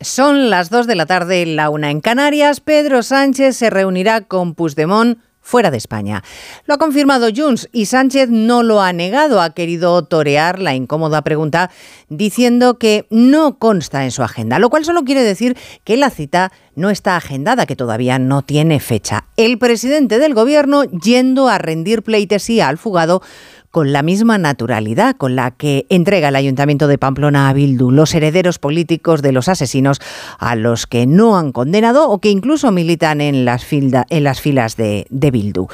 [0.00, 2.60] Son las 2 de la tarde, la una en Canarias.
[2.60, 6.22] Pedro Sánchez se reunirá con Puigdemont fuera de España.
[6.66, 11.22] Lo ha confirmado Junts y Sánchez no lo ha negado, ha querido torear la incómoda
[11.22, 11.70] pregunta
[12.08, 16.52] diciendo que no consta en su agenda, lo cual solo quiere decir que la cita
[16.74, 19.26] no está agendada, que todavía no tiene fecha.
[19.36, 23.22] El presidente del gobierno yendo a rendir pleitesía al fugado
[23.70, 28.14] con la misma naturalidad con la que entrega el Ayuntamiento de Pamplona a Bildu, los
[28.14, 30.00] herederos políticos de los asesinos
[30.38, 35.30] a los que no han condenado o que incluso militan en las, filas de, de
[35.30, 35.68] Bildu.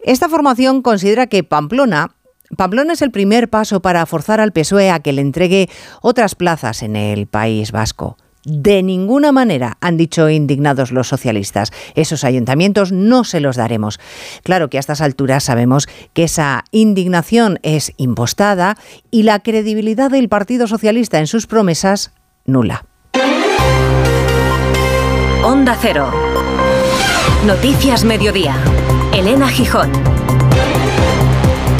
[0.00, 2.12] Esta formación considera que Pamplona
[2.56, 5.68] Pamplona es el primer paso para forzar al PSOE a que le entregue
[6.00, 8.16] otras plazas en el País Vasco.
[8.46, 11.72] De ninguna manera, han dicho indignados los socialistas.
[11.96, 13.98] Esos ayuntamientos no se los daremos.
[14.44, 18.76] Claro que a estas alturas sabemos que esa indignación es impostada
[19.10, 22.12] y la credibilidad del Partido Socialista en sus promesas
[22.44, 22.84] nula.
[25.42, 26.12] Onda Cero.
[27.44, 28.54] Noticias Mediodía.
[29.12, 29.90] Elena Gijón.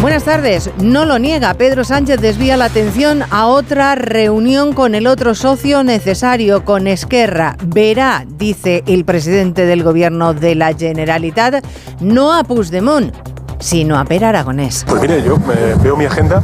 [0.07, 0.71] Buenas tardes.
[0.81, 1.53] No lo niega.
[1.55, 7.57] Pedro Sánchez desvía la atención a otra reunión con el otro socio necesario, con Esquerra.
[7.67, 11.65] Verá, dice el presidente del gobierno de la Generalitat,
[11.99, 13.13] no a Puigdemont,
[13.59, 14.85] sino a Per Aragonés.
[14.89, 15.39] Pues mire, yo
[15.83, 16.41] veo mi agenda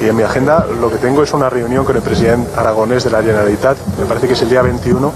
[0.00, 3.10] y en mi agenda lo que tengo es una reunión con el presidente aragonés de
[3.10, 5.12] la Generalitat, me parece que es el día 21,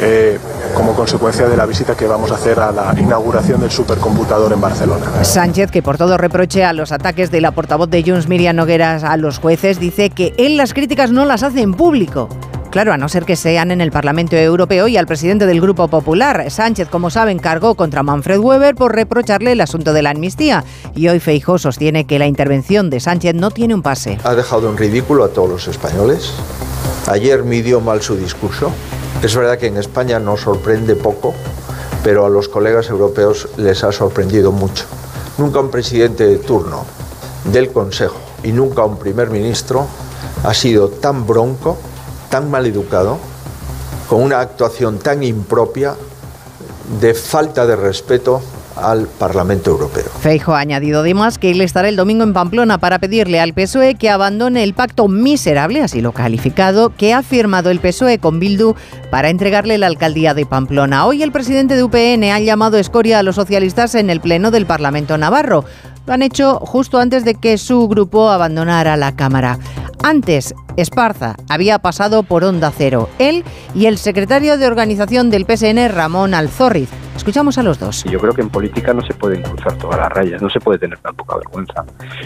[0.00, 0.38] eh,
[0.74, 4.60] como consecuencia de la visita que vamos a hacer a la inauguración del supercomputador en
[4.60, 5.24] Barcelona.
[5.24, 9.04] Sánchez, que por todo reproche a los ataques de la portavoz de Junts, Miriam Nogueras,
[9.04, 12.28] a los jueces, dice que él las críticas no las hace en público.
[12.70, 15.88] Claro, a no ser que sean en el Parlamento Europeo y al presidente del Grupo
[15.88, 16.50] Popular.
[16.50, 20.64] Sánchez, como saben, cargó contra Manfred Weber por reprocharle el asunto de la amnistía.
[20.94, 24.18] Y hoy Feijó sostiene que la intervención de Sánchez no tiene un pase.
[24.24, 26.32] Ha dejado en ridículo a todos los españoles.
[27.08, 28.72] Ayer midió mal su discurso.
[29.22, 31.32] Es verdad que en España nos sorprende poco,
[32.02, 34.84] pero a los colegas europeos les ha sorprendido mucho.
[35.38, 36.84] Nunca un presidente de turno
[37.44, 39.86] del Consejo y nunca un primer ministro
[40.42, 41.78] ha sido tan bronco
[42.32, 43.18] tan mal educado,
[44.08, 45.94] con una actuación tan impropia
[46.98, 48.40] de falta de respeto
[48.76, 50.04] al Parlamento Europeo.
[50.20, 53.94] Feijo ha añadido además que él estará el domingo en Pamplona para pedirle al PSOE
[53.94, 58.74] que abandone el pacto miserable, así lo calificado, que ha firmado el PSOE con Bildu
[59.10, 61.06] para entregarle la alcaldía de Pamplona.
[61.06, 64.66] Hoy el presidente de UPN ha llamado escoria a los socialistas en el Pleno del
[64.66, 65.64] Parlamento Navarro.
[66.06, 69.58] Lo han hecho justo antes de que su grupo abandonara la Cámara.
[70.02, 73.08] Antes, Esparza había pasado por Onda Cero.
[73.18, 73.44] Él
[73.74, 76.88] y el secretario de organización del PSN, Ramón Alzorriz.
[77.22, 78.02] Escuchamos a los dos.
[78.02, 80.80] Yo creo que en política no se pueden cruzar todas las rayas, no se puede
[80.80, 81.84] tener tan poca vergüenza,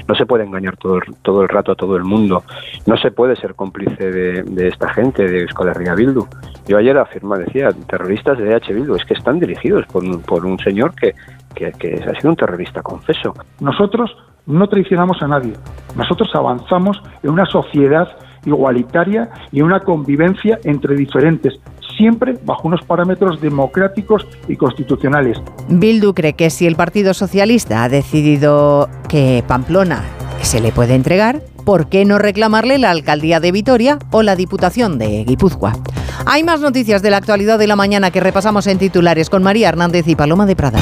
[0.08, 2.42] no se puede engañar todo, todo el rato a todo el mundo,
[2.86, 6.26] no se puede ser cómplice de, esta gente, de Escolarría Bildu.
[6.66, 10.58] Yo ayer afirmaba, decía, terroristas de EH Bildu, es que están dirigidos por, por un
[10.60, 11.14] señor que,
[11.54, 13.34] que, que ha sido un terrorista confeso.
[13.60, 15.52] Nosotros no traicionamos a nadie.
[15.94, 18.08] Nosotros avanzamos en una sociedad
[18.46, 21.60] igualitaria y en una convivencia entre diferentes,
[21.96, 25.38] siempre bajo unos parámetros democráticos y constitucionales.
[25.68, 30.04] Bildu cree que si el Partido Socialista ha decidido que Pamplona
[30.42, 34.98] se le puede entregar, ¿por qué no reclamarle la alcaldía de Vitoria o la Diputación
[34.98, 35.72] de Guipúzcoa?
[36.24, 39.68] Hay más noticias de la actualidad de la mañana que repasamos en titulares con María
[39.68, 40.78] Hernández y Paloma de Prada.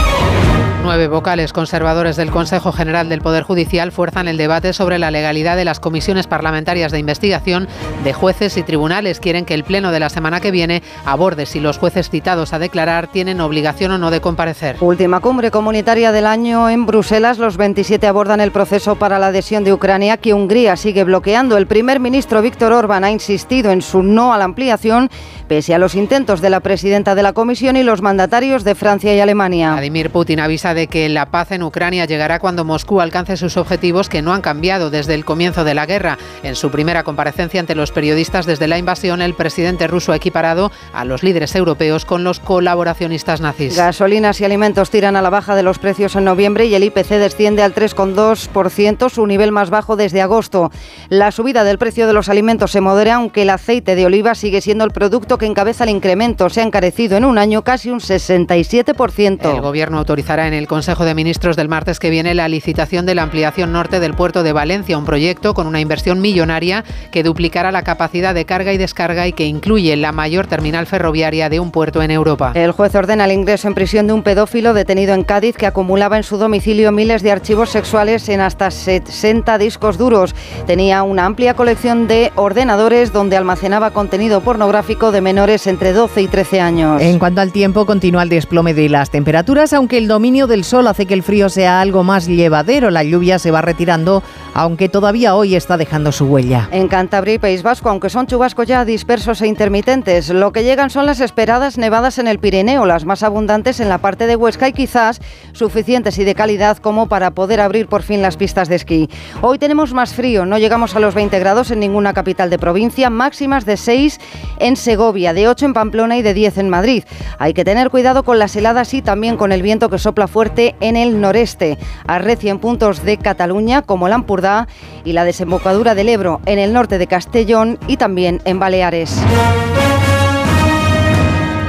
[0.84, 5.56] Nueve vocales conservadores del Consejo General del Poder Judicial fuerzan el debate sobre la legalidad
[5.56, 7.68] de las comisiones parlamentarias de investigación
[8.04, 9.18] de jueces y tribunales.
[9.18, 12.58] Quieren que el Pleno de la semana que viene aborde si los jueces citados a
[12.58, 14.76] declarar tienen obligación o no de comparecer.
[14.80, 17.38] Última cumbre comunitaria del año en Bruselas.
[17.38, 21.56] Los 27 abordan el proceso para la adhesión de Ucrania que Hungría sigue bloqueando.
[21.56, 25.08] El primer ministro Víctor Orbán ha insistido en su no a la ampliación
[25.48, 29.14] pese a los intentos de la presidenta de la Comisión y los mandatarios de Francia
[29.14, 29.72] y Alemania.
[29.72, 34.08] Vladimir Putin avisa de que la paz en Ucrania llegará cuando Moscú alcance sus objetivos
[34.08, 36.18] que no han cambiado desde el comienzo de la guerra.
[36.42, 40.70] En su primera comparecencia ante los periodistas desde la invasión, el presidente ruso ha equiparado
[40.92, 43.76] a los líderes europeos con los colaboracionistas nazis.
[43.76, 47.08] Gasolinas y alimentos tiran a la baja de los precios en noviembre y el IPC
[47.10, 50.70] desciende al 3,2%, su nivel más bajo desde agosto.
[51.08, 54.60] La subida del precio de los alimentos se modera, aunque el aceite de oliva sigue
[54.60, 56.49] siendo el producto que encabeza el incremento.
[56.50, 59.54] Se ha encarecido en un año casi un 67%.
[59.54, 63.05] El gobierno autorizará en el el Consejo de Ministros del martes que viene la licitación
[63.05, 67.22] de la ampliación norte del puerto de Valencia, un proyecto con una inversión millonaria que
[67.22, 71.61] duplicará la capacidad de carga y descarga y que incluye la mayor terminal ferroviaria de
[71.61, 72.52] un puerto en Europa.
[72.55, 76.16] El juez ordena el ingreso en prisión de un pedófilo detenido en Cádiz que acumulaba
[76.16, 80.34] en su domicilio miles de archivos sexuales en hasta 60 discos duros.
[80.66, 86.26] Tenía una amplia colección de ordenadores donde almacenaba contenido pornográfico de menores entre 12 y
[86.26, 87.02] 13 años.
[87.02, 90.86] En cuanto al tiempo, continúa el desplome de las temperaturas, aunque el dominio del sol
[90.86, 92.88] hace que el frío sea algo más llevadero.
[92.92, 94.22] La lluvia se va retirando,
[94.54, 96.68] aunque todavía hoy está dejando su huella.
[96.70, 100.90] En Cantabria y País Vasco, aunque son chubascos ya dispersos e intermitentes, lo que llegan
[100.90, 104.68] son las esperadas nevadas en el Pirineo, las más abundantes en la parte de Huesca
[104.68, 105.20] y quizás
[105.54, 109.10] suficientes y de calidad como para poder abrir por fin las pistas de esquí.
[109.42, 113.10] Hoy tenemos más frío, no llegamos a los 20 grados en ninguna capital de provincia,
[113.10, 114.20] máximas de 6
[114.60, 117.02] en Segovia, de 8 en Pamplona y de 10 en Madrid.
[117.40, 120.75] Hay que tener cuidado con las heladas y también con el viento que sopla fuerte
[120.81, 121.78] en el noreste.
[122.08, 124.66] Arrecia en puntos de Cataluña como la Ampurdá
[125.04, 129.16] y la desembocadura del Ebro en el norte de Castellón y también en Baleares.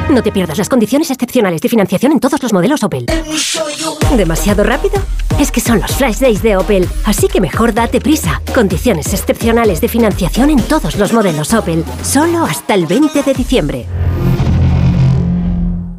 [0.10, 3.06] No te pierdas las condiciones excepcionales de financiación en todos los modelos Opel.
[4.18, 4.96] ¿Demasiado rápido?
[5.40, 8.42] Es que son los Flash Days de Opel, así que mejor date prisa.
[8.52, 13.86] Condiciones excepcionales de financiación en todos los modelos Opel, solo hasta el 20 de diciembre.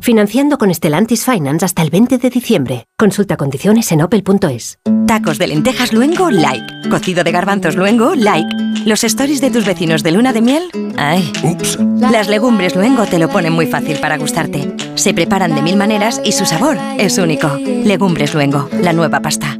[0.06, 2.84] Financiando con Stellantis Finance hasta el 20 de diciembre.
[2.96, 4.78] Consulta condiciones en opel.es.
[5.04, 6.88] Tacos de lentejas luengo, like.
[6.88, 8.48] Cocido de garbanzos luengo, like.
[8.84, 11.32] Los stories de tus vecinos de luna de miel, ay.
[11.42, 11.80] Ups.
[11.98, 14.76] Las legumbres luengo te lo ponen muy fácil para gustarte.
[14.94, 17.48] Se preparan de mil maneras y su sabor es único.
[17.56, 19.58] Legumbres luengo, la nueva pasta.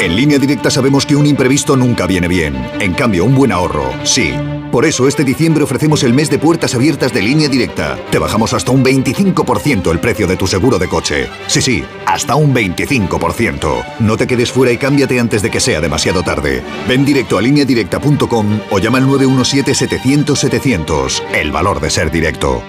[0.00, 2.54] En línea directa sabemos que un imprevisto nunca viene bien.
[2.78, 4.34] En cambio, un buen ahorro, sí.
[4.70, 7.98] Por eso este diciembre ofrecemos el mes de puertas abiertas de línea directa.
[8.10, 11.28] Te bajamos hasta un 25% el precio de tu seguro de coche.
[11.46, 13.84] Sí, sí, hasta un 25%.
[14.00, 16.62] No te quedes fuera y cámbiate antes de que sea demasiado tarde.
[16.86, 21.22] Ven directo a lineadirecta.com o llama al 917-700-700.
[21.32, 22.62] El valor de ser directo.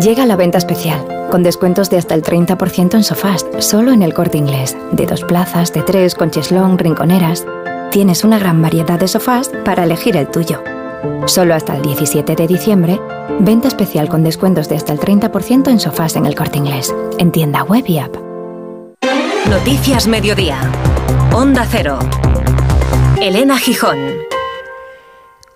[0.00, 4.12] Llega la venta especial, con descuentos de hasta el 30% en sofás, solo en el
[4.12, 7.46] corte inglés, de dos plazas, de tres, con cheslón, rinconeras.
[7.90, 10.62] Tienes una gran variedad de sofás para elegir el tuyo.
[11.26, 13.00] Solo hasta el 17 de diciembre,
[13.40, 17.32] venta especial con descuentos de hasta el 30% en sofás en el corte inglés, en
[17.32, 18.14] tienda web y app.
[19.48, 20.58] Noticias Mediodía.
[21.32, 21.98] Onda Cero.
[23.20, 23.98] Elena Gijón.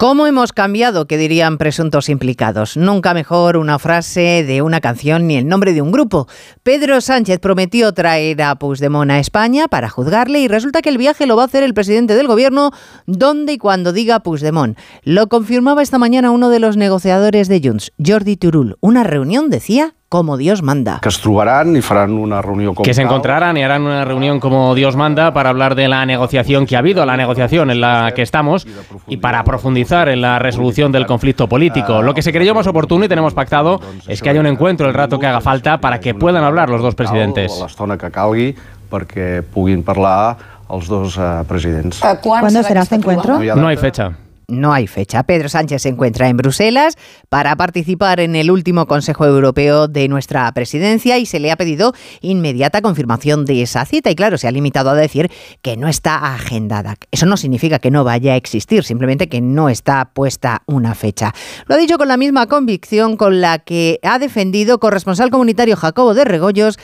[0.00, 1.06] ¿Cómo hemos cambiado?
[1.06, 2.79] que dirían presuntos implicados.
[2.79, 6.26] Nunca mejor una frase de una canción ni el nombre de un grupo.
[6.62, 11.26] Pedro Sánchez prometió traer a Puigdemont a España para juzgarle y resulta que el viaje
[11.26, 12.70] lo va a hacer el presidente del gobierno
[13.05, 14.79] donde y cuando diga Puigdemont.
[15.02, 18.79] Lo confirmaba esta mañana uno de los negociadores de Junts, Jordi Turul.
[18.81, 20.99] Una reunión, decía, como Dios manda.
[21.01, 24.75] Que es trobaran y farán una reunión Que se encontrarán y harán una reunión como
[24.75, 28.23] Dios manda para hablar de la negociación que ha habido, la negociación en la que
[28.23, 28.67] estamos
[29.07, 32.03] y para profundizar en la resolución del conflicto político.
[32.03, 34.95] Lo que se creyó más oportuno y tenemos pactado es que haya un encuentro el
[34.95, 37.53] rato que haga falta para que puedan hablar los dos presidentes.
[37.62, 38.49] L'estona que calgui
[38.91, 40.35] perquè puguin parlar
[40.67, 42.03] els dos eh, presidents.
[42.21, 43.39] ¿Cuándo será este encuentro?
[43.55, 44.11] No hay fecha.
[44.50, 45.23] No hay fecha.
[45.23, 46.97] Pedro Sánchez se encuentra en Bruselas
[47.29, 51.94] para participar en el último Consejo Europeo de nuestra presidencia y se le ha pedido
[52.20, 54.11] inmediata confirmación de esa cita.
[54.11, 55.31] Y claro, se ha limitado a decir
[55.62, 56.97] que no está agendada.
[57.11, 61.32] Eso no significa que no vaya a existir, simplemente que no está puesta una fecha.
[61.67, 66.14] Lo ha dicho con la misma convicción con la que ha defendido corresponsal comunitario Jacobo
[66.14, 66.79] de Regoyos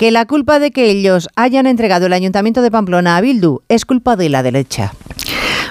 [0.00, 3.84] que la culpa de que ellos hayan entregado el Ayuntamiento de Pamplona a Bildu es
[3.84, 4.94] culpa de la derecha.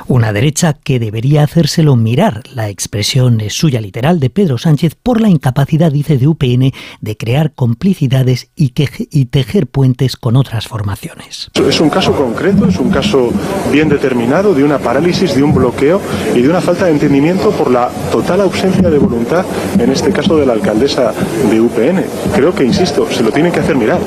[0.10, 2.42] Una derecha que debería hacérselo mirar.
[2.56, 7.16] La expresión es suya literal de Pedro Sánchez por la incapacidad, dice, de UPN de
[7.16, 8.74] crear complicidades y,
[9.12, 11.52] y tejer puentes con otras formaciones.
[11.54, 13.32] Es un caso concreto, es un caso
[13.72, 16.02] bien determinado de una parálisis, de un bloqueo
[16.34, 19.46] y de una falta de entendimiento por la total ausencia de voluntad,
[19.80, 21.14] en este caso de la alcaldesa
[21.52, 22.04] de UPN.
[22.34, 24.00] Creo que, insisto, se lo tienen que hacer mirar.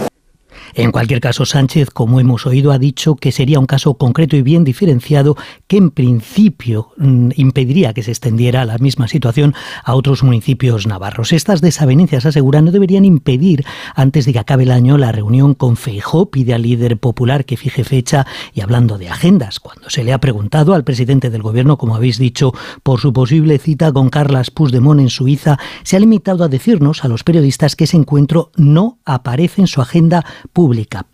[0.75, 4.43] En cualquier caso, Sánchez, como hemos oído, ha dicho que sería un caso concreto y
[4.43, 5.37] bien diferenciado
[5.67, 11.33] que en principio mm, impediría que se extendiera la misma situación a otros municipios navarros.
[11.33, 13.65] Estas desavenencias, asegura, no deberían impedir,
[13.95, 16.31] antes de que acabe el año, la reunión con Feijó.
[16.31, 19.61] Pide al líder popular que fije fecha y hablando de agendas.
[19.61, 22.53] Cuando se le ha preguntado al presidente del gobierno, como habéis dicho,
[22.83, 27.09] por su posible cita con Carlas Puigdemont en Suiza, se ha limitado a decirnos a
[27.09, 30.62] los periodistas que ese encuentro no aparece en su agenda pública,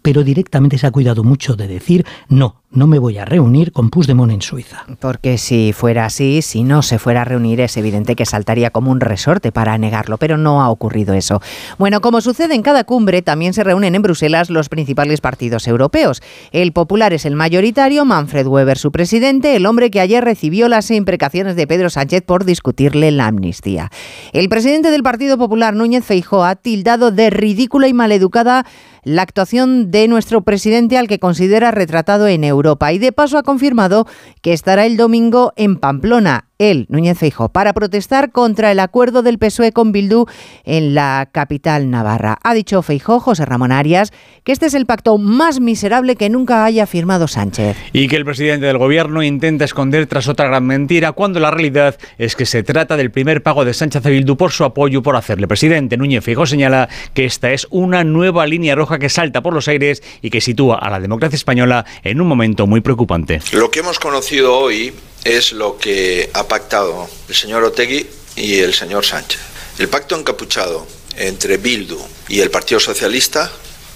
[0.03, 3.89] pero directamente se ha cuidado mucho de decir no, no me voy a reunir con
[3.89, 4.85] Puigdemont en Suiza.
[5.01, 8.91] Porque si fuera así, si no se fuera a reunir, es evidente que saltaría como
[8.91, 11.41] un resorte para negarlo, pero no ha ocurrido eso.
[11.79, 16.21] Bueno, como sucede en cada cumbre, también se reúnen en Bruselas los principales partidos europeos.
[16.53, 20.91] El Popular es el mayoritario, Manfred Weber su presidente, el hombre que ayer recibió las
[20.91, 23.91] imprecaciones de Pedro Sánchez por discutirle la amnistía.
[24.33, 28.67] El presidente del Partido Popular, Núñez Feijóo, ha tildado de ridícula y maleducada
[29.05, 32.93] la actuación de nuestro presidente al que considera retratado en Europa.
[32.93, 34.07] Y de paso ha confirmado
[34.43, 39.39] que estará el domingo en Pamplona él, Núñez Feijo, para protestar contra el acuerdo del
[39.39, 40.27] PSOE con Bildu
[40.65, 42.39] en la capital navarra.
[42.43, 44.13] Ha dicho Feijo, José Ramón Arias,
[44.45, 47.77] que este es el pacto más miserable que nunca haya firmado Sánchez.
[47.93, 51.97] Y que el presidente del gobierno intenta esconder tras otra gran mentira, cuando la realidad
[52.19, 55.17] es que se trata del primer pago de Sánchez a Bildu por su apoyo por
[55.17, 55.97] hacerle presidente.
[55.97, 60.03] Núñez Feijo señala que esta es una nueva línea roja que salta por los aires
[60.23, 63.41] y que sitúa a la democracia española en un momento muy preocupante.
[63.53, 64.93] Lo que hemos conocido hoy
[65.25, 68.07] es lo que ha pactado el señor Otegui
[68.37, 69.41] y el señor Sánchez.
[69.79, 71.99] El pacto encapuchado entre Bildu
[72.29, 73.51] y el Partido Socialista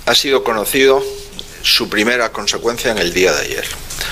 [0.07, 1.03] ha sido conocido
[1.63, 3.65] su primera consecuencia en el día de ayer.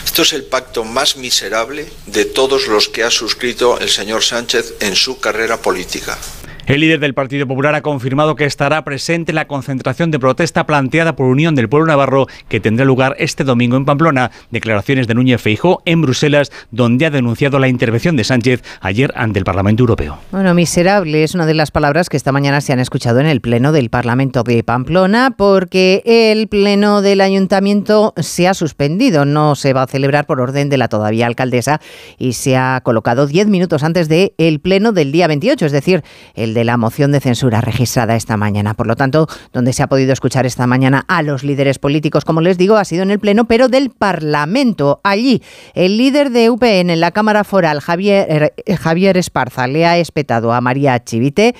[0.05, 4.75] Esto es el pacto más miserable de todos los que ha suscrito el señor Sánchez
[4.81, 6.19] en su carrera política.
[6.71, 10.67] El líder del Partido Popular ha confirmado que estará presente en la concentración de protesta
[10.67, 14.31] planteada por Unión del Pueblo Navarro que tendrá lugar este domingo en Pamplona.
[14.53, 19.41] Declaraciones de Núñez Feijó en Bruselas, donde ha denunciado la intervención de Sánchez ayer ante
[19.41, 20.19] el Parlamento Europeo.
[20.31, 23.41] Bueno, miserable es una de las palabras que esta mañana se han escuchado en el
[23.41, 29.25] Pleno del Parlamento de Pamplona porque el Pleno del Ayuntamiento se ha suspendido.
[29.25, 31.81] No se va a celebrar por orden de la todavía alcaldesa
[32.17, 36.05] y se ha colocado 10 minutos antes del el Pleno del día 28, es decir,
[36.37, 38.75] el de de la moción de censura registrada esta mañana.
[38.75, 42.43] Por lo tanto, donde se ha podido escuchar esta mañana a los líderes políticos, como
[42.43, 45.00] les digo, ha sido en el Pleno, pero del Parlamento.
[45.02, 49.97] Allí, el líder de UPN en la Cámara Foral, Javier, eh, Javier Esparza, le ha
[49.97, 51.55] espetado a María Chivite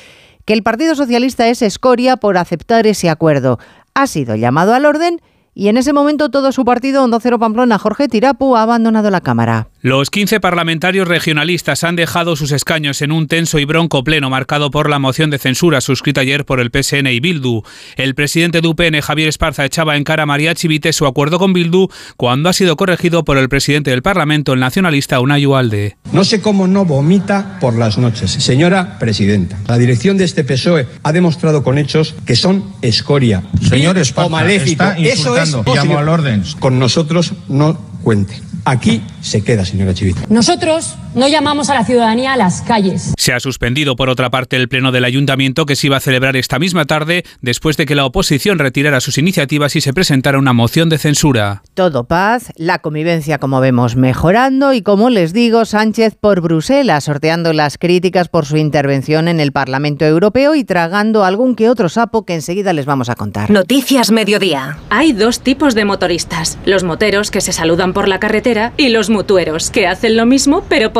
[0.45, 3.59] que el Partido Socialista es escoria por aceptar ese acuerdo.
[3.95, 5.23] Ha sido llamado al orden
[5.55, 9.23] y en ese momento todo su partido, Hondo Cero Pamplona, Jorge Tirapu, ha abandonado la
[9.23, 9.70] Cámara.
[9.83, 14.71] Los 15 parlamentarios regionalistas han dejado sus escaños en un tenso y bronco pleno marcado
[14.71, 17.63] por la moción de censura suscrita ayer por el PSN y Bildu.
[17.97, 21.55] El presidente de UPN, Javier Esparza, echaba en cara a María Chivite su acuerdo con
[21.55, 25.97] Bildu cuando ha sido corregido por el presidente del Parlamento, el nacionalista Unai Ualde.
[26.13, 28.33] No sé cómo no vomita por las noches.
[28.33, 33.45] Señora presidenta, la dirección de este PSOE ha demostrado con hechos que son escoria.
[33.67, 34.85] Señor Esparza, o maléfico.
[34.85, 35.57] Está Eso es.
[35.75, 36.45] Llamo al orden.
[36.59, 38.50] Con nosotros no cuente.
[38.65, 40.23] Aquí se queda, señora Chivita.
[40.29, 43.13] Nosotros no llamamos a la ciudadanía a las calles.
[43.17, 46.37] Se ha suspendido, por otra parte, el pleno del ayuntamiento que se iba a celebrar
[46.37, 50.53] esta misma tarde después de que la oposición retirara sus iniciativas y se presentara una
[50.53, 51.63] moción de censura.
[51.75, 57.53] Todo paz, la convivencia, como vemos, mejorando y, como les digo, Sánchez por Bruselas, sorteando
[57.53, 62.25] las críticas por su intervención en el Parlamento Europeo y tragando algún que otro sapo
[62.25, 63.51] que enseguida les vamos a contar.
[63.51, 64.79] Noticias Mediodía.
[64.91, 66.59] Hay dos tipos de motoristas.
[66.65, 70.65] Los moteros que se saludan por la carretera y los mutueros, que hacen lo mismo
[70.69, 71.00] pero por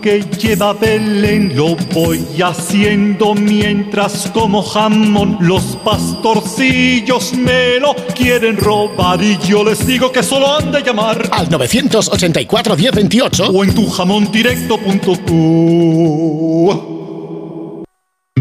[0.00, 5.36] que lleva a Belén lo voy haciendo mientras como jamón.
[5.40, 11.28] Los pastorcillos me lo quieren robar y yo les digo que solo han de llamar
[11.32, 14.28] al 984 1028 o en tu jamón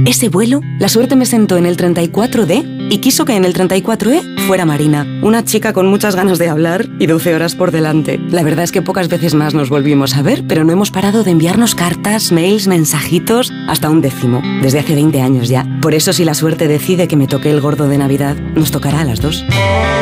[0.05, 4.39] Ese vuelo, la suerte me sentó en el 34D y quiso que en el 34E
[4.47, 8.19] fuera Marina, una chica con muchas ganas de hablar y 12 horas por delante.
[8.29, 11.23] La verdad es que pocas veces más nos volvimos a ver, pero no hemos parado
[11.23, 15.65] de enviarnos cartas, mails, mensajitos, hasta un décimo, desde hace 20 años ya.
[15.81, 19.01] Por eso si la suerte decide que me toque el gordo de Navidad, nos tocará
[19.01, 19.43] a las dos.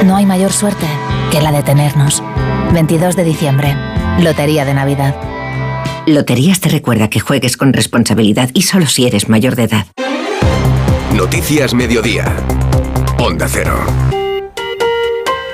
[0.05, 0.85] No hay mayor suerte
[1.31, 2.23] que la de tenernos.
[2.73, 3.75] 22 de diciembre,
[4.19, 5.15] Lotería de Navidad.
[6.07, 9.87] Loterías te recuerda que juegues con responsabilidad y solo si eres mayor de edad.
[11.15, 12.35] Noticias Mediodía.
[13.17, 14.24] Onda Cero.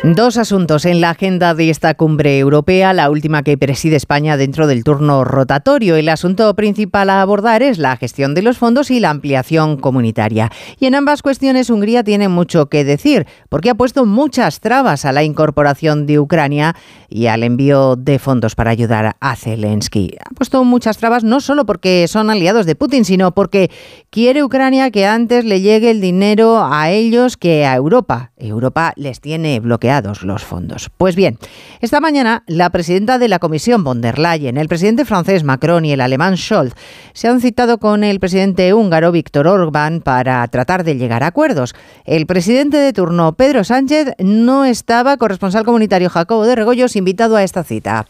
[0.03, 4.65] Dos asuntos en la agenda de esta cumbre europea, la última que preside España dentro
[4.65, 5.95] del turno rotatorio.
[5.95, 10.51] El asunto principal a abordar es la gestión de los fondos y la ampliación comunitaria.
[10.79, 15.11] Y en ambas cuestiones Hungría tiene mucho que decir, porque ha puesto muchas trabas a
[15.11, 16.75] la incorporación de Ucrania
[17.07, 20.15] y al envío de fondos para ayudar a Zelensky.
[20.19, 23.69] Ha puesto muchas trabas no solo porque son aliados de Putin, sino porque
[24.09, 28.31] quiere Ucrania que antes le llegue el dinero a ellos que a Europa.
[28.37, 29.90] Europa les tiene bloqueados
[30.23, 30.89] los fondos.
[30.97, 31.37] Pues bien,
[31.81, 35.91] esta mañana la presidenta de la Comisión von der Leyen, el presidente francés Macron y
[35.91, 36.73] el alemán Scholz
[37.13, 41.75] se han citado con el presidente húngaro Víctor Orbán para tratar de llegar a acuerdos.
[42.05, 47.43] El presidente de turno, Pedro Sánchez, no estaba, corresponsal comunitario Jacobo de Regoyos, invitado a
[47.43, 48.07] esta cita.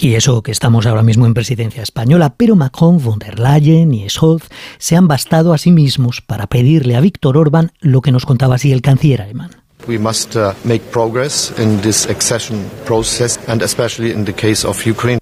[0.00, 4.08] Y eso que estamos ahora mismo en presidencia española, pero Macron, von der Leyen y
[4.08, 4.48] Scholz
[4.78, 8.54] se han bastado a sí mismos para pedirle a Víctor Orbán lo que nos contaba
[8.54, 9.59] así el canciller alemán.
[9.86, 14.84] We must uh, make progress in this accession process and especially in the case of
[14.84, 15.19] Ukraine.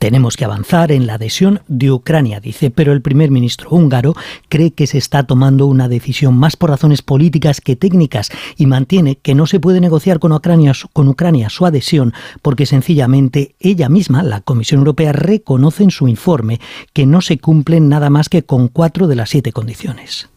[0.00, 4.14] Tenemos que avanzar en la adhesión de Ucrania, dice, pero el primer ministro húngaro
[4.48, 9.16] cree que se está tomando una decisión más por razones políticas que técnicas y mantiene
[9.16, 14.78] que no se puede negociar con Ucrania, su adhesión porque sencillamente ella misma, la Comisión
[14.78, 16.60] Europea, reconoce en su informe
[16.94, 20.30] que no se cumplen nada más que con cuatro de las siete condiciones.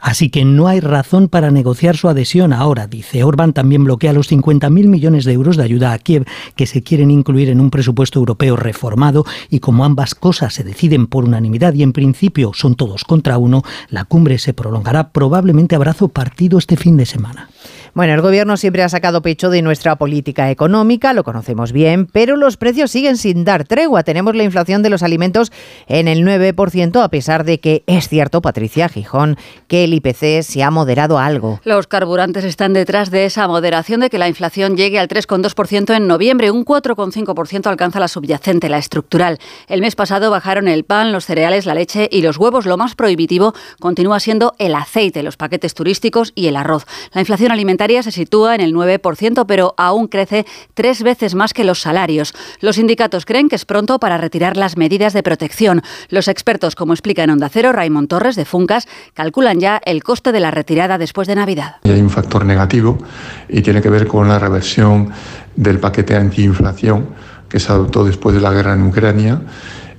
[0.00, 3.24] Así que no hay razón para negociar su adhesión ahora, dice.
[3.24, 7.10] Orbán también bloquea los 50.000 millones de euros de ayuda a Kiev que se quieren
[7.10, 11.82] incluir en un presupuesto europeo reformado y como ambas cosas se deciden por unanimidad y
[11.82, 16.76] en principio son todos contra uno, la cumbre se prolongará probablemente a brazo partido este
[16.76, 17.48] fin de semana.
[17.96, 22.36] Bueno, el gobierno siempre ha sacado pecho de nuestra política económica, lo conocemos bien, pero
[22.36, 24.02] los precios siguen sin dar tregua.
[24.02, 25.50] Tenemos la inflación de los alimentos
[25.86, 30.62] en el 9%, a pesar de que es cierto, Patricia Gijón, que el IPC se
[30.62, 31.58] ha moderado algo.
[31.64, 36.06] Los carburantes están detrás de esa moderación de que la inflación llegue al 3,2% en
[36.06, 36.50] noviembre.
[36.50, 39.38] Un 4,5% alcanza la subyacente, la estructural.
[39.68, 42.66] El mes pasado bajaron el pan, los cereales, la leche y los huevos.
[42.66, 46.84] Lo más prohibitivo continúa siendo el aceite, los paquetes turísticos y el arroz.
[47.14, 51.64] La inflación alimentaria se sitúa en el 9%, pero aún crece tres veces más que
[51.64, 52.34] los salarios.
[52.60, 55.82] Los sindicatos creen que es pronto para retirar las medidas de protección.
[56.08, 60.32] Los expertos, como explica en Onda Cero Raymond Torres de Funcas, calculan ya el coste
[60.32, 61.76] de la retirada después de Navidad.
[61.84, 62.98] Hay un factor negativo
[63.48, 65.10] y tiene que ver con la reversión
[65.54, 67.06] del paquete antiinflación
[67.48, 69.40] que se adoptó después de la guerra en Ucrania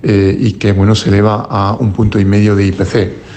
[0.02, 3.27] eh, y que bueno se eleva a un punto y medio de IPC.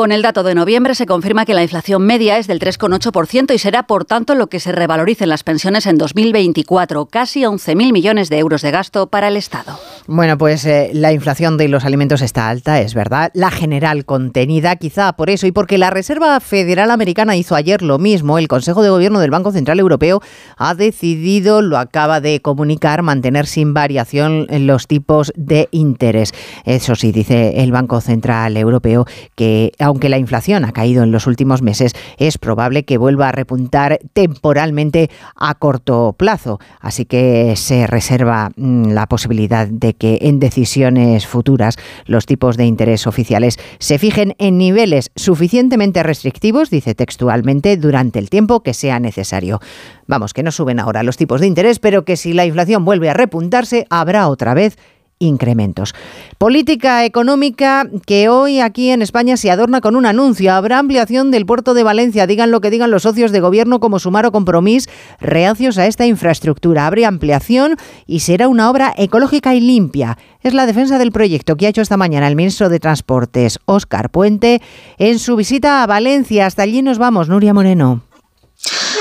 [0.00, 3.58] Con el dato de noviembre se confirma que la inflación media es del 3,8% y
[3.58, 8.38] será, por tanto, lo que se revaloricen las pensiones en 2024, casi 11.000 millones de
[8.38, 9.78] euros de gasto para el Estado.
[10.06, 13.30] Bueno, pues eh, la inflación de los alimentos está alta, es verdad.
[13.34, 17.98] La general contenida, quizá por eso y porque la Reserva Federal Americana hizo ayer lo
[17.98, 18.38] mismo.
[18.38, 20.20] El Consejo de Gobierno del Banco Central Europeo
[20.56, 26.32] ha decidido, lo acaba de comunicar, mantener sin variación los tipos de interés.
[26.64, 31.26] Eso sí, dice el Banco Central Europeo que aunque la inflación ha caído en los
[31.26, 36.58] últimos meses, es probable que vuelva a repuntar temporalmente a corto plazo.
[36.80, 41.76] Así que se reserva mm, la posibilidad de que en decisiones futuras
[42.06, 48.30] los tipos de interés oficiales se fijen en niveles suficientemente restrictivos, dice textualmente, durante el
[48.30, 49.60] tiempo que sea necesario.
[50.06, 53.10] Vamos, que no suben ahora los tipos de interés, pero que si la inflación vuelve
[53.10, 54.76] a repuntarse, habrá otra vez
[55.20, 55.94] incrementos.
[56.38, 60.52] Política económica que hoy aquí en España se adorna con un anuncio.
[60.52, 63.98] Habrá ampliación del puerto de Valencia, digan lo que digan los socios de gobierno como
[63.98, 64.88] Sumar o Compromís,
[65.20, 66.86] reacios a esta infraestructura.
[66.86, 70.18] Habrá ampliación y será una obra ecológica y limpia.
[70.42, 74.10] Es la defensa del proyecto que ha hecho esta mañana el ministro de Transportes, Óscar
[74.10, 74.62] Puente,
[74.98, 76.46] en su visita a Valencia.
[76.46, 78.09] Hasta allí nos vamos, Nuria Moreno.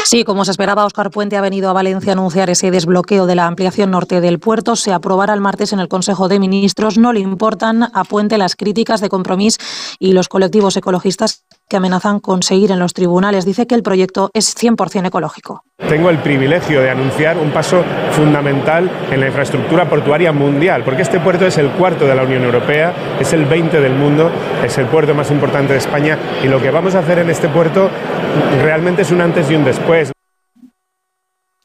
[0.05, 3.35] Sí, como se esperaba, Oscar Puente ha venido a Valencia a anunciar ese desbloqueo de
[3.35, 4.75] la ampliación norte del puerto.
[4.75, 6.97] Se aprobará el martes en el Consejo de Ministros.
[6.97, 9.57] No le importan a Puente las críticas de compromiso
[9.99, 13.45] y los colectivos ecologistas que amenazan con seguir en los tribunales.
[13.45, 15.63] Dice que el proyecto es 100% ecológico.
[15.87, 21.19] Tengo el privilegio de anunciar un paso fundamental en la infraestructura portuaria mundial, porque este
[21.19, 24.29] puerto es el cuarto de la Unión Europea, es el 20 del mundo,
[24.65, 27.47] es el puerto más importante de España y lo que vamos a hacer en este
[27.47, 27.89] puerto
[28.61, 30.11] realmente es un antes y un después.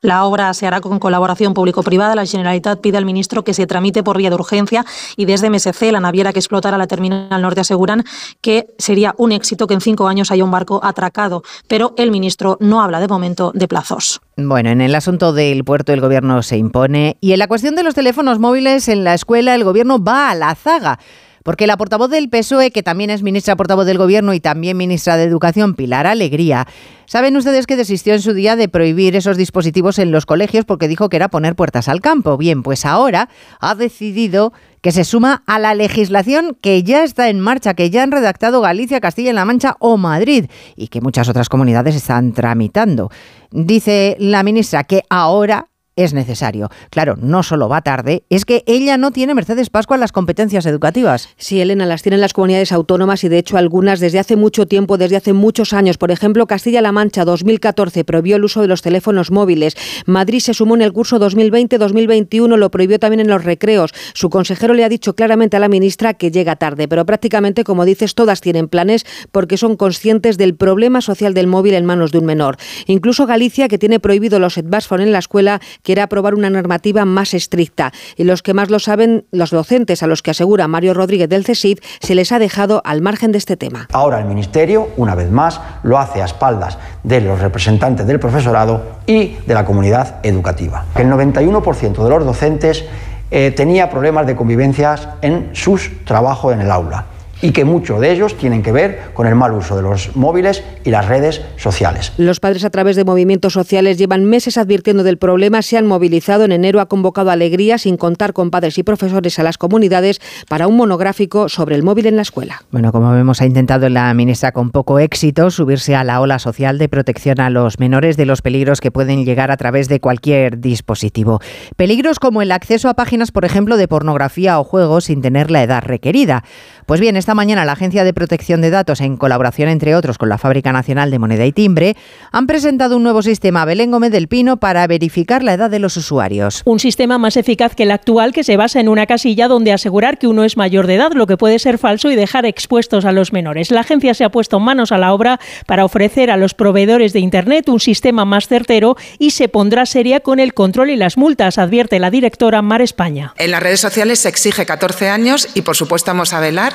[0.05, 2.15] La obra se hará con colaboración público-privada.
[2.15, 4.85] La Generalitat pide al ministro que se tramite por vía de urgencia
[5.17, 8.05] y desde MSC, la naviera que explotará la terminal norte, aseguran
[8.43, 11.43] que sería un éxito que en cinco años haya un barco atracado.
[11.69, 14.21] Pero el ministro no habla de momento de plazos.
[14.37, 17.83] Bueno, en el asunto del puerto el gobierno se impone y en la cuestión de
[17.83, 20.99] los teléfonos móviles en la escuela el gobierno va a la zaga.
[21.45, 25.19] Porque la portavoz del PSOE, que también es ministra portavoz del Gobierno y también ministra
[25.19, 26.67] de Educación, Pilar Alegría,
[27.05, 30.89] saben ustedes que desistió en su día de prohibir esos dispositivos en los colegios porque
[30.89, 32.39] dijo que era poner puertas al campo.
[32.39, 33.29] Bien, pues ahora
[33.61, 38.03] ha decidido que se suma a la legislación que ya está en marcha, que ya
[38.03, 43.11] han redactado Galicia, Castilla-La Mancha o Madrid y que muchas otras comunidades están tramitando.
[43.51, 46.71] Dice la ministra que ahora es necesario.
[46.91, 51.29] Claro, no solo va tarde, es que ella no tiene Mercedes Pascua las competencias educativas.
[51.37, 54.99] Sí, Elena, las tienen las comunidades autónomas y de hecho algunas desde hace mucho tiempo,
[54.99, 55.99] desde hace muchos años.
[55.99, 59.77] Por ejemplo, Castilla-La Mancha 2014 prohibió el uso de los teléfonos móviles.
[60.07, 63.93] Madrid se sumó en el curso 2020-2021, lo prohibió también en los recreos.
[64.15, 67.85] Su consejero le ha dicho claramente a la ministra que llega tarde, pero prácticamente, como
[67.85, 72.19] dices, todas tienen planes porque son conscientes del problema social del móvil en manos de
[72.19, 72.57] un menor.
[72.87, 77.35] Incluso Galicia, que tiene prohibido los smartphones en la escuela, quiere aprobar una normativa más
[77.35, 77.93] estricta.
[78.17, 81.45] Y los que más lo saben, los docentes, a los que asegura Mario Rodríguez del
[81.45, 83.89] CESID, se les ha dejado al margen de este tema.
[83.93, 88.83] Ahora el Ministerio, una vez más, lo hace a espaldas de los representantes del profesorado
[89.07, 90.87] y de la comunidad educativa.
[90.97, 92.85] El 91% de los docentes
[93.31, 97.07] eh, tenía problemas de convivencias en sus trabajos en el aula
[97.45, 100.65] y que muchos de ellos tienen que ver con el mal uso de los móviles
[100.83, 102.11] y las redes sociales.
[102.17, 106.47] Los padres a través de movimientos sociales llevan meses advirtiendo del problema, se han movilizado,
[106.47, 110.67] en enero ha convocado alegría sin contar con padres y profesores a las comunidades para
[110.67, 112.63] un monográfico sobre el móvil en la escuela.
[112.71, 116.79] Bueno, como vemos, ha intentado la ministra con poco éxito subirse a la ola social
[116.79, 120.61] de protección a los menores de los peligros que pueden llegar a través de cualquier
[120.61, 121.41] dispositivo.
[121.77, 125.63] Peligros como el acceso a páginas, por ejemplo, de pornografía o juegos sin tener la
[125.63, 126.43] edad requerida.
[126.87, 130.29] Pues bien, esta mañana la Agencia de Protección de Datos, en colaboración entre otros con
[130.29, 131.97] la Fábrica Nacional de Moneda y Timbre,
[132.33, 135.97] han presentado un nuevo sistema Belén Gómez del Pino para verificar la edad de los
[135.97, 136.63] usuarios.
[136.65, 140.19] Un sistema más eficaz que el actual que se basa en una casilla donde asegurar
[140.19, 143.13] que uno es mayor de edad, lo que puede ser falso y dejar expuestos a
[143.13, 143.71] los menores.
[143.71, 147.21] La agencia se ha puesto manos a la obra para ofrecer a los proveedores de
[147.21, 151.59] Internet un sistema más certero y se pondrá seria con el control y las multas,
[151.59, 153.35] advierte la directora Mar España.
[153.37, 156.73] En las redes sociales se exige 14 años y por supuesto vamos a velar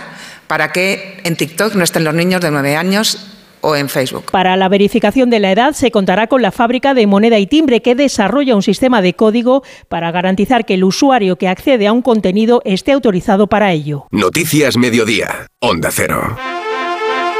[0.49, 3.19] para que en TikTok no estén los niños de 9 años
[3.61, 4.25] o en Facebook.
[4.31, 7.81] Para la verificación de la edad se contará con la fábrica de moneda y timbre
[7.81, 12.01] que desarrolla un sistema de código para garantizar que el usuario que accede a un
[12.01, 14.07] contenido esté autorizado para ello.
[14.11, 16.35] Noticias Mediodía, Onda Cero.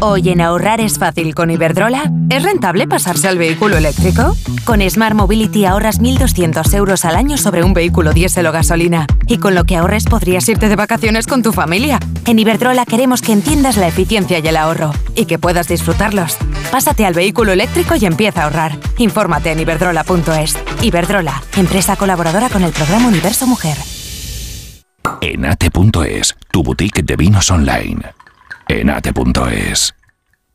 [0.00, 2.10] Hoy en ahorrar es fácil con Iberdrola.
[2.28, 4.36] ¿Es rentable pasarse al vehículo eléctrico?
[4.64, 9.06] Con Smart Mobility ahorras 1.200 euros al año sobre un vehículo diésel o gasolina.
[9.26, 12.00] Y con lo que ahorres podrías irte de vacaciones con tu familia.
[12.26, 14.92] En Iberdrola queremos que entiendas la eficiencia y el ahorro.
[15.14, 16.36] Y que puedas disfrutarlos.
[16.70, 18.78] Pásate al vehículo eléctrico y empieza a ahorrar.
[18.98, 20.58] Infórmate en iberdrola.es.
[20.82, 23.76] Iberdrola, empresa colaboradora con el programa Universo Mujer.
[25.20, 28.02] Enate.es, tu boutique de vinos online
[28.68, 29.94] enate.es.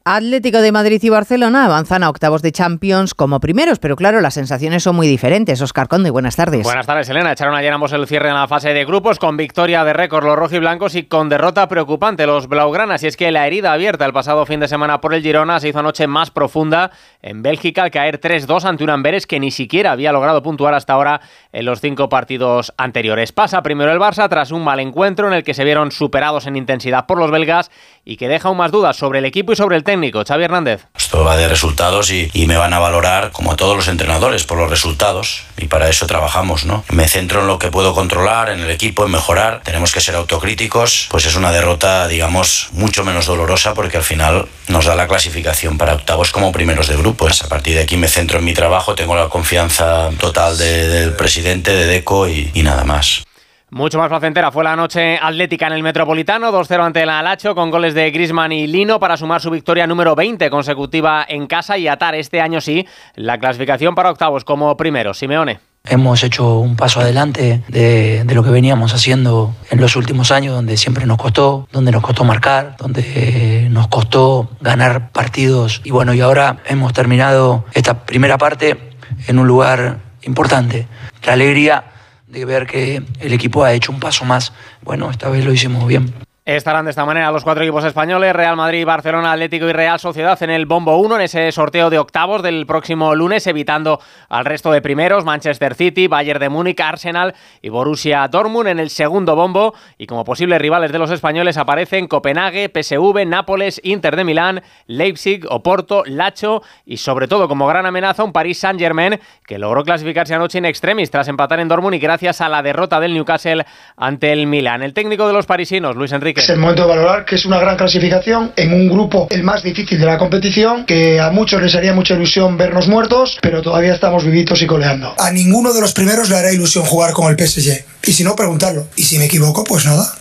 [0.06, 4.34] Atlético de Madrid y Barcelona avanzan a octavos de Champions como primeros, pero claro, las
[4.34, 5.62] sensaciones son muy diferentes.
[5.62, 6.64] Oscar Conde, buenas tardes.
[6.64, 7.34] Buenas tardes, Elena.
[7.34, 10.38] Echaron ayer ambos el cierre en la fase de grupos con victoria de récord los
[10.38, 13.04] rojiblancos y con derrota preocupante los blaugranas.
[13.04, 15.68] Y es que la herida abierta el pasado fin de semana por el Girona se
[15.68, 19.92] hizo anoche más profunda en Bélgica al caer 3-2 ante un Amberes que ni siquiera
[19.92, 21.20] había logrado puntuar hasta ahora
[21.52, 23.34] en los cinco partidos anteriores.
[23.34, 26.56] Pasa primero el Barça tras un mal encuentro en el que se vieron superados en
[26.56, 27.70] intensidad por los belgas
[28.06, 30.86] y que deja aún más dudas sobre el equipo y sobre el técnico, Xavi Hernández.
[30.96, 34.60] Esto va de resultados y, y, me van a valorar, como todos los entrenadores, por
[34.60, 36.84] los resultados y para eso trabajamos, ¿no?
[36.92, 39.62] Me centro en lo que puedo controlar, en el equipo, en mejorar.
[39.64, 44.48] Tenemos que ser autocríticos, pues es una derrota, digamos, mucho menos dolorosa porque al final
[44.68, 47.28] nos da la clasificación para octavos como primeros de grupo.
[47.28, 51.14] A partir de aquí me centro en mi trabajo, tengo la confianza total de, del
[51.14, 53.24] presidente, de Deco y, y nada más.
[53.72, 57.70] Mucho más placentera fue la noche atlética en el Metropolitano, 2-0 ante el Alacho con
[57.70, 61.88] goles de Grisman y Lino para sumar su victoria número 20 consecutiva en casa y
[61.88, 65.14] atar este año sí la clasificación para octavos como primero.
[65.14, 65.60] Simeone.
[65.86, 70.56] Hemos hecho un paso adelante de, de, lo que veníamos haciendo en los últimos años,
[70.56, 75.82] donde siempre nos costó, donde nos costó marcar, donde nos costó ganar partidos.
[75.84, 78.96] Y bueno, y ahora hemos terminado esta primera parte
[79.28, 80.88] en un lugar importante.
[81.26, 81.84] La alegría
[82.30, 84.54] de ver que el equipo ha hecho un paso más.
[84.84, 86.14] Bueno, esta vez lo hicimos bien.
[86.56, 90.42] Estarán de esta manera los cuatro equipos españoles, Real Madrid, Barcelona, Atlético y Real Sociedad
[90.42, 94.72] en el Bombo 1 en ese sorteo de octavos del próximo lunes, evitando al resto
[94.72, 99.76] de primeros, Manchester City, Bayern de Múnich, Arsenal y Borussia Dortmund en el segundo bombo
[100.00, 105.46] y como posibles rivales de los españoles aparecen Copenhague, PSV, Nápoles, Inter de Milán, Leipzig,
[105.52, 110.58] Oporto, Lacho y sobre todo como gran amenaza un Paris Saint-Germain que logró clasificarse anoche
[110.58, 114.48] en extremis tras empatar en Dortmund y gracias a la derrota del Newcastle ante el
[114.48, 114.82] Milán.
[114.82, 117.60] El técnico de los parisinos, Luis Enrique Es el momento de valorar que es una
[117.60, 121.76] gran clasificación en un grupo el más difícil de la competición, que a muchos les
[121.76, 125.14] haría mucha ilusión vernos muertos, pero todavía estamos vivitos y coleando.
[125.18, 127.84] A ninguno de los primeros le hará ilusión jugar con el PSG.
[128.04, 128.88] Y si no, preguntarlo.
[128.96, 130.14] Y si me equivoco, pues nada.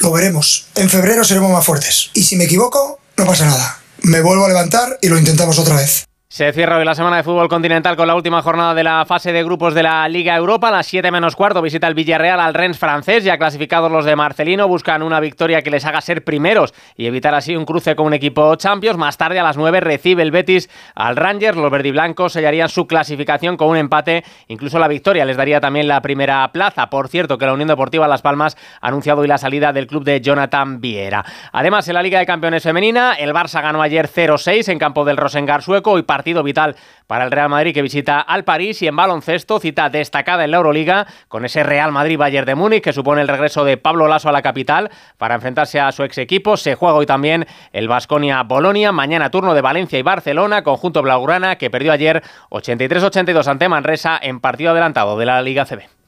[0.00, 0.66] Lo veremos.
[0.74, 2.10] En febrero seremos más fuertes.
[2.14, 3.78] Y si me equivoco, no pasa nada.
[4.02, 6.04] Me vuelvo a levantar y lo intentamos otra vez.
[6.34, 9.32] Se cierra hoy la semana de fútbol continental con la última jornada de la fase
[9.32, 10.66] de grupos de la Liga Europa.
[10.66, 13.22] A las 7 menos cuarto visita el Villarreal al Rennes francés.
[13.22, 17.36] Ya clasificados los de Marcelino buscan una victoria que les haga ser primeros y evitar
[17.36, 18.98] así un cruce con un equipo Champions.
[18.98, 21.56] Más tarde a las 9 recibe el Betis al Rangers.
[21.56, 24.24] Los verdiblancos sellarían su clasificación con un empate.
[24.48, 26.90] Incluso la victoria les daría también la primera plaza.
[26.90, 30.02] Por cierto que la Unión Deportiva Las Palmas ha anunciado hoy la salida del club
[30.02, 31.24] de Jonathan Viera.
[31.52, 35.16] Además en la Liga de Campeones Femenina el Barça ganó ayer 0-6 en campo del
[35.16, 36.74] Rosengar sueco y partido vital
[37.06, 40.56] para el Real Madrid que visita al París y en baloncesto cita destacada en la
[40.56, 44.30] Euroliga con ese Real Madrid Bayern de Múnich que supone el regreso de Pablo Lasso
[44.30, 46.56] a la capital para enfrentarse a su ex equipo.
[46.56, 51.56] Se juega hoy también el Vasconia Bolonia, mañana turno de Valencia y Barcelona, conjunto blaugrana
[51.56, 56.03] que perdió ayer 83-82 ante Manresa en partido adelantado de la Liga CB.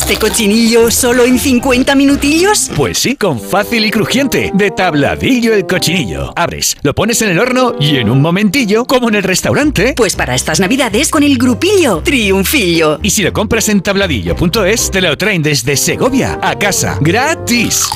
[0.00, 2.70] ¿Este cochinillo solo en 50 minutillos?
[2.76, 4.52] Pues sí, con fácil y crujiente.
[4.54, 6.32] De tabladillo el cochinillo.
[6.36, 9.94] Abres, lo pones en el horno y en un momentillo, como en el restaurante.
[9.96, 13.00] Pues para estas navidades con el grupillo Triunfillo.
[13.02, 16.96] Y si lo compras en tabladillo.es, te lo traen desde Segovia a casa.
[17.00, 17.90] ¡Gratis!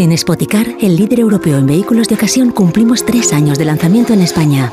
[0.00, 4.20] En Spoticar, el líder europeo en vehículos de ocasión, cumplimos tres años de lanzamiento en
[4.20, 4.72] España.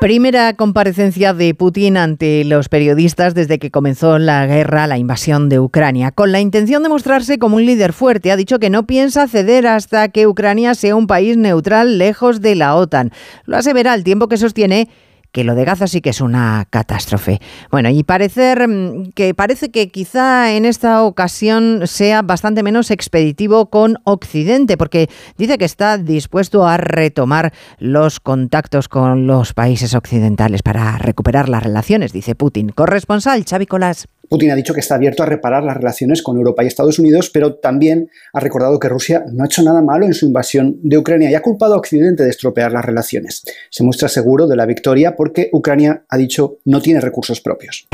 [0.00, 5.60] Primera comparecencia de Putin ante los periodistas desde que comenzó la guerra, la invasión de
[5.60, 6.10] Ucrania.
[6.10, 9.66] Con la intención de mostrarse como un líder fuerte, ha dicho que no piensa ceder
[9.66, 13.12] hasta que Ucrania sea un país neutral lejos de la OTAN.
[13.44, 14.88] Lo asevera al tiempo que sostiene
[15.32, 17.40] que lo de Gaza sí que es una catástrofe.
[17.70, 23.70] Bueno, y parecer mm, que parece que quizá en esta ocasión sea bastante menos expeditivo
[23.70, 30.62] con Occidente, porque dice que está dispuesto a retomar los contactos con los países occidentales
[30.62, 32.70] para recuperar las relaciones, dice Putin.
[32.70, 34.08] Corresponsal Xavi Colás.
[34.30, 37.30] Putin ha dicho que está abierto a reparar las relaciones con Europa y Estados Unidos,
[37.30, 40.98] pero también ha recordado que Rusia no ha hecho nada malo en su invasión de
[40.98, 43.42] Ucrania y ha culpado a Occidente de estropear las relaciones.
[43.70, 47.88] Se muestra seguro de la victoria porque Ucrania, ha dicho, no tiene recursos propios.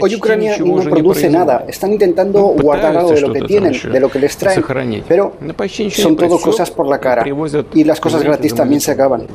[0.00, 1.64] Hoy Ucrania no produce nada.
[1.66, 4.62] Están intentando guardar algo de lo que tienen, de lo que les traen,
[5.08, 5.36] pero
[5.90, 7.24] son todo cosas por la cara.
[7.74, 9.26] Y las cosas gratis también se acaban.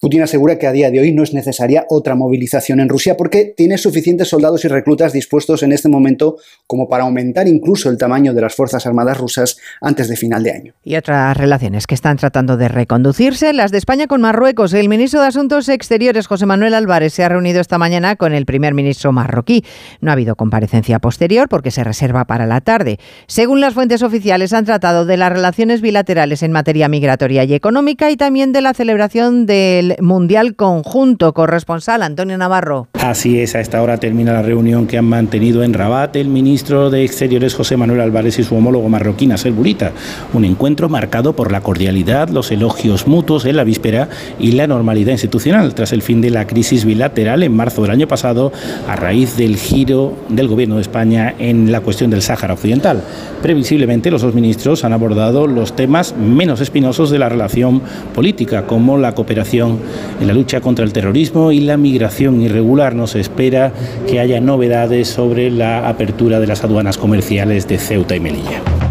[0.00, 3.52] Putin asegura que a día de hoy no es necesaria otra movilización en Rusia porque
[3.56, 6.36] tiene suficientes soldados y reclutas dispuestos en este momento
[6.68, 10.52] como para aumentar incluso el tamaño de las Fuerzas Armadas rusas antes de final de
[10.52, 10.74] año.
[10.84, 14.72] Y otras relaciones que están tratando de reconducirse, las de España con Marruecos.
[14.72, 18.46] El ministro de Asuntos Exteriores, José Manuel Álvarez, se ha reunido esta mañana con el
[18.46, 19.64] primer ministro marroquí.
[20.00, 23.00] No ha habido comparecencia posterior porque se reserva para la tarde.
[23.26, 28.12] Según las fuentes oficiales, han tratado de las relaciones bilaterales en materia migratoria y económica
[28.12, 31.32] y también de la celebración del Mundial Conjunto.
[31.32, 32.88] Corresponsal Antonio Navarro.
[32.94, 36.90] Así es, a esta hora termina la reunión que han mantenido en Rabat el ministro
[36.90, 39.92] de Exteriores José Manuel Álvarez y su homólogo marroquí Nasser Burita.
[40.32, 45.12] Un encuentro marcado por la cordialidad, los elogios mutuos en la víspera y la normalidad
[45.12, 48.52] institucional tras el fin de la crisis bilateral en marzo del año pasado
[48.88, 53.02] a raíz del giro del gobierno de España en la cuestión del Sáhara Occidental.
[53.42, 57.80] Previsiblemente los dos ministros han abordado los temas menos espinosos de la relación
[58.14, 59.77] política, como la cooperación
[60.20, 62.94] en la lucha contra el terrorismo y la migración irregular.
[62.94, 63.72] No se espera
[64.06, 68.87] que haya novedades sobre la apertura de las aduanas comerciales de Ceuta y Melilla.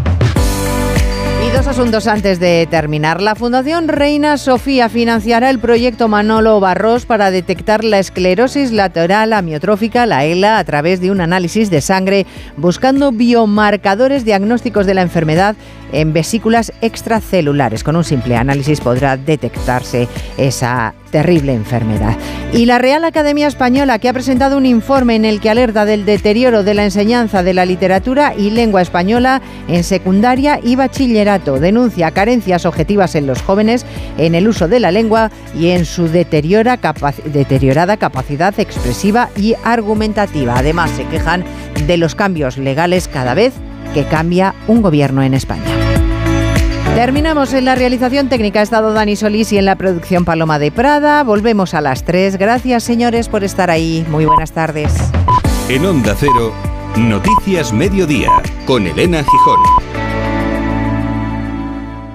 [1.78, 3.22] Antes de terminar.
[3.22, 10.04] La Fundación Reina Sofía financiará el proyecto Manolo Barros para detectar la esclerosis lateral amiotrófica,
[10.04, 15.54] la ELA, a través de un análisis de sangre, buscando biomarcadores diagnósticos de la enfermedad
[15.92, 17.84] en vesículas extracelulares.
[17.84, 22.16] Con un simple análisis podrá detectarse esa terrible enfermedad.
[22.52, 26.04] Y la Real Academia Española, que ha presentado un informe en el que alerta del
[26.04, 32.10] deterioro de la enseñanza de la literatura y lengua española en secundaria y bachillerato, denuncia
[32.10, 33.84] carencias objetivas en los jóvenes
[34.16, 36.76] en el uso de la lengua y en su deteriorada
[37.96, 40.58] capacidad expresiva y argumentativa.
[40.58, 41.44] Además, se quejan
[41.86, 43.52] de los cambios legales cada vez
[43.94, 45.87] que cambia un gobierno en España.
[46.98, 48.58] Terminamos en la realización técnica.
[48.58, 51.22] Ha estado Dani Solís y en la producción Paloma de Prada.
[51.22, 52.38] Volvemos a las 3.
[52.38, 54.04] Gracias, señores, por estar ahí.
[54.10, 54.92] Muy buenas tardes.
[55.68, 56.52] En Onda Cero,
[56.96, 58.32] Noticias Mediodía,
[58.66, 59.87] con Elena Gijón.